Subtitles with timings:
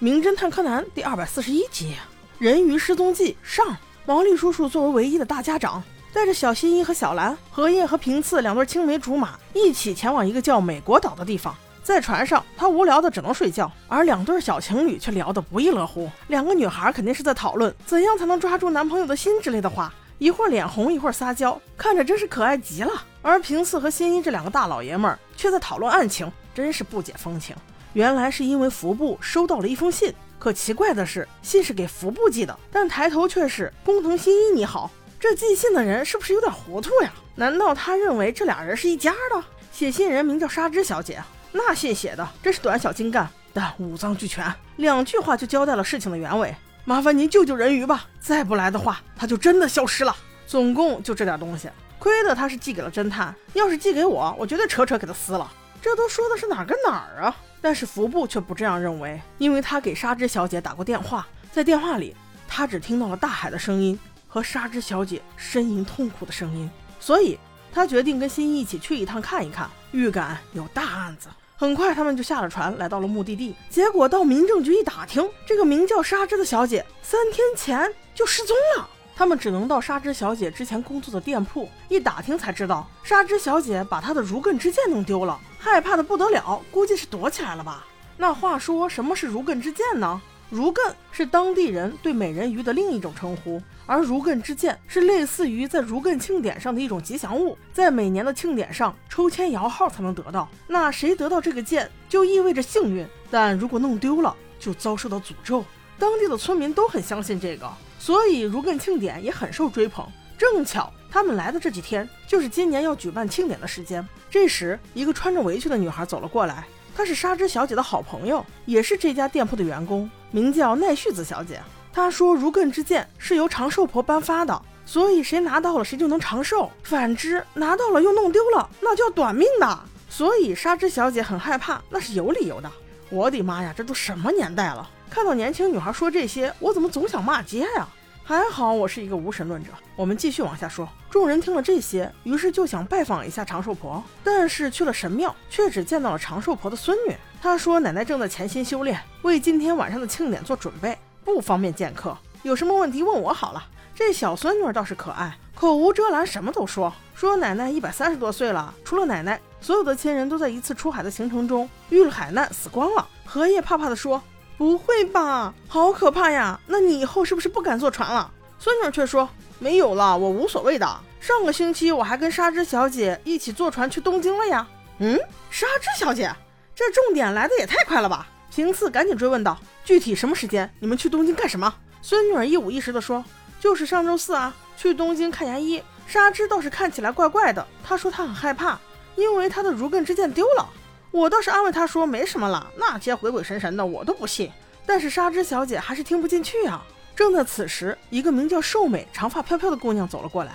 [0.00, 1.90] 名侦探柯南第二百四十一集
[2.38, 3.76] 《人鱼失踪记》上。
[4.06, 5.82] 毛利叔叔作为唯一的大家长，
[6.12, 11.52] 带着小新一和小兰、荷叶和平次两对青梅竹马一起前往一个叫美国岛的地方。
[11.82, 16.08] 在船上，他无聊的只能睡觉，而两对小情侣却聊得不亦乐乎。
[16.28, 22.92] 两个女孩肯定是在讨论怎样才能抓住男朋友的心之类的话，一会儿脸红，一会儿撒娇，看着真是可爱极了。
[23.20, 27.56] 而平次和新一这两个大老爷们儿却在讨论案情，真是不解风情。
[27.94, 34.90] 原来是因为服部收到了一封信，可奇怪的是，信是给服部寄的，但抬头却是工藤新一你好。
[35.18, 37.12] 这寄信的人是不是有点糊涂呀？
[37.34, 39.42] 难道他认为这俩人是一家的？
[39.72, 46.54] 写信人名叫纱织小姐，那信写的真是短小精干，但五脏俱全，两句话就交代了事情的原委。
[46.84, 50.14] 麻烦您救救人鱼吧，再不来的话，他就真的消失了。
[50.46, 55.50] 总共就这点东西，亏得他是寄给了侦探，要是寄给我，我绝对扯扯给他撕了。
[55.80, 57.36] 这都说的是哪跟哪儿啊？
[57.60, 62.14] 但是服部却不这样认为，因为他给纱织小姐打过电话，在电话里
[62.46, 67.38] 他只听到了大海的声音和纱织小姐呻吟痛苦的声音，所以
[67.72, 71.28] 他决定跟新一一起去一趟看一看，预感有大案子。
[71.56, 73.54] 很快他们就下了船，来到了目的地。
[73.68, 78.88] 结果到民政局一打听，这个名叫纱织的小姐三天前就失踪了。
[79.18, 87.84] 他们只能到纱织小姐之前工作的店铺一打听，才知道纱织小姐把她的如艮之剑弄丢了，害怕的不得了，估计是躲起来了吧。
[88.16, 90.22] 那话说，什么是如艮之剑呢？
[90.50, 100.48] 如艮是当地人对美人鱼的另一种称呼，而如艮之剑是类似于在如艮庆典上的一种吉祥物，在每年的庆典上抽签摇号才能得到。
[100.68, 105.64] 那谁得到这个剑，就意味着幸运；但如果弄丢了，就遭受到诅咒。
[105.98, 107.68] 当地的村民都很相信这个。
[107.98, 110.06] 所以，如艮庆典也很受追捧。
[110.38, 114.06] 正巧他们来的这几天，就是今年要举办庆典的时间。
[114.30, 121.60] 这时，一个穿着围裙的女孩走了过来，她是纱织小姐的好朋友，也是这家店铺的员工，名叫奈绪子小姐。
[121.92, 129.78] 她说，如艮之剑是由长寿婆颁发的，所以谁拿到了谁就能长寿；反之，拿到了又弄丢了，那就要短命的。
[130.08, 132.70] 所以，纱织小姐很害怕，那是有理由的。
[133.10, 134.88] 我的妈呀，这都什么年代了？
[135.08, 137.88] 看到年轻女孩说这些，我怎么总想骂街呀？
[138.22, 139.70] 还好我是一个无神论者。
[139.96, 140.86] 我们继续往下说。
[141.08, 147.16] 众人听了这些，于是就想拜访一下长寿婆，但是去了神庙，却只见到了长寿婆的孙女。
[147.40, 152.14] 她说：“奶奶正在潜心修炼，为今天晚上的庆典做准备，不方便见客。
[152.42, 153.66] 有什么问题问我好了。”
[153.96, 156.92] 这小孙女倒是可爱，口无遮拦，什么都说。
[157.16, 163.04] 说奶奶一百三十多岁了，除了奶奶，所有的亲人都在一次出海的行程中遇了海难死光了。
[163.24, 164.22] 荷叶怕怕地说。
[164.56, 166.58] 不会吧，好可怕呀！
[166.66, 168.28] 那你以后是不是不敢坐船了？
[168.58, 171.00] 孙女却说没有了，我无所谓的。
[171.20, 174.66] 上个星期我还跟纱织小姐一起坐船去东京了呀。
[174.98, 175.18] 嗯，
[175.50, 176.32] 纱织小姐，
[176.74, 178.26] 这重点来的也太快了吧！
[178.52, 180.68] 平次赶紧追问道：“具体什么时间？
[180.80, 183.24] 你们去东京干什么？”孙女儿一五一十地说
[183.60, 185.82] ：“就是上周四啊，去东京看牙医。
[186.06, 188.78] 纱织倒是看起来怪怪的，她说她很害怕，
[189.14, 190.68] 因为她的如根之剑丢了。”
[191.10, 194.52] 我倒是安慰他说没什么了，那些鬼鬼神神的我都不信。
[194.84, 196.84] 但是纱织小姐还是听不进去啊。
[197.16, 200.52] 正在此时，一个名叫寿美、长发飘飘的姑娘走了过来。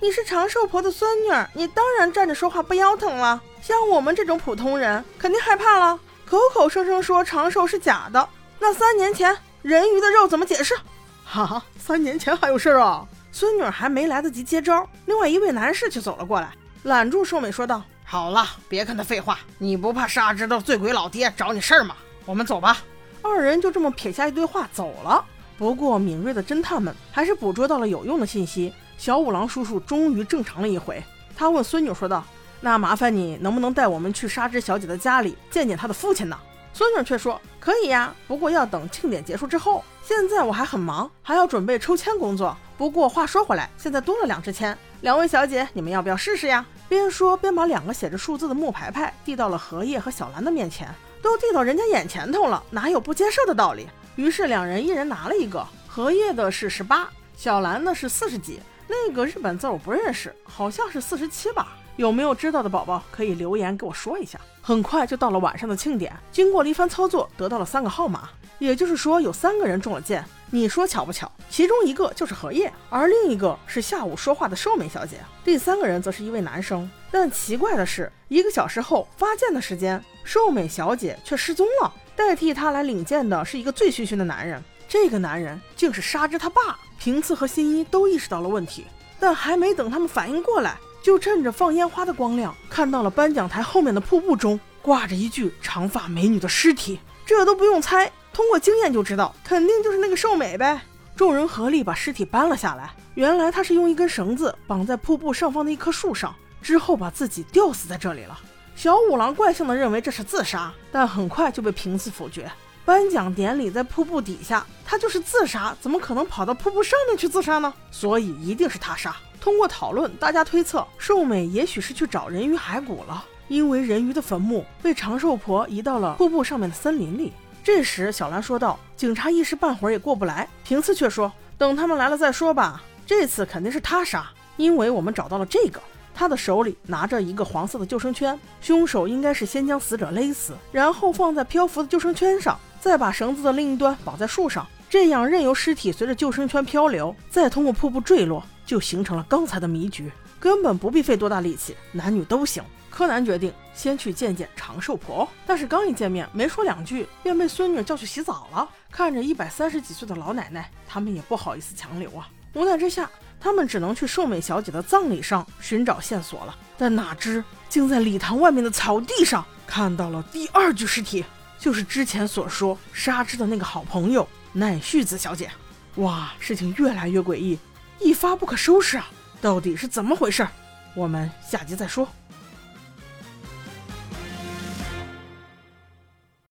[0.00, 3.40] 你是长寿婆的孙女，你当然站着说话不腰疼了。
[3.62, 8.28] 像我们这种普通人，肯定害怕了，口口声声说长寿是假的。
[8.58, 10.74] 那三年前人鱼的肉怎么解释？
[11.24, 13.06] 哈，三年前还有事儿啊？
[13.32, 16.52] 孙女还没来得及接招，另外一位男士就走了过来，
[16.84, 17.82] 揽住寿美说道。
[18.04, 19.40] 好了，别跟他废话。
[19.58, 21.96] 你不怕沙知道醉鬼老爹找你事儿吗？
[22.24, 22.78] 我们走吧。
[23.22, 25.24] 二人就这么撇下一堆话走了。
[25.56, 28.72] 不过敏锐的侦探们还是捕捉到了有用的信息。
[28.98, 31.02] 小五郎叔叔终于正常了一回。
[31.34, 32.24] 他问孙女说道
[32.60, 36.38] ：“那麻烦你能不能带我们去沙织小姐的家里见见她的父亲呢？”
[36.74, 39.84] 孙女却说：“可以呀，不过要等庆典结束之后。
[40.02, 42.54] 现在我还很忙，还要准备抽签工作。
[42.76, 53.88] 不过话说回来，现在多了两支签，两位小姐，你们要不要试试呀？”边说边把两个写着数字的木牌牌递到了荷叶和小兰的面前，都递到人家眼前头了，哪有不接受的道理？
[54.16, 61.68] 于是两人一人拿了一个，荷叶的是十八，小兰的是四十几，那个日本字我不认识，好像是四十七吧？
[61.96, 64.40] 有没有知道的宝宝可以留言给我说一下。
[64.60, 70.24] 很快就到了晚上的庆典，经过了一番操作，得到了三个号码，也就是说有三个人中了箭。
[70.50, 71.30] 你说巧不巧？
[71.50, 76.88] 其中一个就是荷叶，而另一个是下午说话的寿美小姐，第三个人则是一位男生。
[77.10, 84.62] 但奇怪的是，一个小时后发箭的时间，寿美小姐却失踪了，代替她来领箭的是一个醉醺醺的男人。
[84.88, 86.78] 这个男人竟是沙织他爸。
[86.96, 88.86] 平次和新一都意识到了问题，
[89.18, 96.98] 但还没等他们反应过来，就趁着放烟花的光亮，看到了颁奖台后面的瀑布中挂着一具长发美女的尸体。
[97.26, 98.10] 这都不用猜。
[98.32, 100.80] 通过经验就知道，肯定就是那个寿美呗。
[101.14, 108.40] 众人合力把尸体搬了下来，原来他是用一根绳子绑在瀑布上方的一棵树上，之后把自己吊死在这里了。
[108.74, 112.50] 小五郎怪性的认为这是自杀，但很快就被平次否决。
[112.82, 117.72] 颁奖典礼在瀑布底下，他就是自杀，怎么可能跑到瀑布上面去自杀呢？
[117.90, 119.14] 所以一定是他杀。
[119.44, 127.30] 通过讨论，大家推测寿美也许是去找人鱼骸骨了，因为人鱼的坟墓被长寿婆移到了瀑布上面的森林里。
[127.62, 132.82] 这时，小兰说道：“警察一时半会儿也过不来。”平次却说：“等他们来了再说吧。
[133.04, 134.26] 这次肯定是他杀，
[134.56, 135.78] 因为我们找到了这个。”
[136.14, 142.58] 他的手里拿着一个黄色的救生圈，凶手应该是先将死者勒死，然后放在漂浮的救生圈上。
[142.80, 152.62] 再把绳子的另一端绑在树上，这样任由尸体随着救生圈漂流，再通过瀑布坠落，就形成了刚才的迷局，根本不必费多大力气，男女都行。
[152.90, 158.68] 柯南决定先去见见长寿婆，但是刚一见面，没说两句，便被孙女叫去洗澡了。
[158.90, 162.28] 看着一百三十几岁的老奶奶，他们也不好意思强留啊。
[162.52, 166.56] 无奈之下，他们只能去寿美小姐的葬礼上寻找线索了。
[166.78, 171.24] 但哪知竟在礼堂外面的草地上看到了第二具尸体。
[171.58, 175.50] 就是之前所说沙之的那个好朋友奈绪子小姐，
[175.96, 177.58] 哇，事情越来越诡异，
[178.00, 179.10] 一发不可收拾啊！
[179.40, 180.46] 到底是怎么回事？
[180.94, 182.08] 我们下集再说。